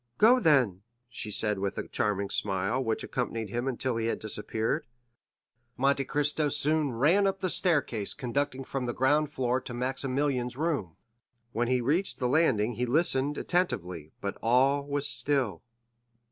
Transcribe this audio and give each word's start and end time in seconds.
"Go, 0.17 0.39
then," 0.39 0.81
she 1.09 1.29
said 1.29 1.59
with 1.59 1.77
a 1.77 1.87
charming 1.87 2.31
smile, 2.31 2.83
which 2.83 3.03
accompanied 3.03 3.51
him 3.51 3.67
until 3.67 3.97
he 3.97 4.07
had 4.07 4.17
disappeared. 4.17 4.87
Monte 5.77 6.05
Cristo 6.05 6.49
soon 6.49 6.91
ran 6.93 7.27
up 7.27 7.39
the 7.39 7.51
staircase 7.51 8.15
conducting 8.15 8.63
from 8.63 8.87
the 8.87 8.95
ground 8.95 9.31
floor 9.31 9.61
to 9.61 9.75
Maximilian's 9.75 10.57
room; 10.57 10.95
when 11.51 11.67
he 11.67 11.81
reached 11.81 12.17
the 12.17 12.27
landing 12.27 12.71
he 12.77 12.87
listened 12.87 13.37
attentively, 13.37 14.11
but 14.21 14.39
all 14.41 14.83
was 14.87 15.05
still. 15.07 15.61